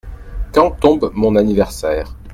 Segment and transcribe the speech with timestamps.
[0.51, 2.15] Quand tombe mon anniversaire?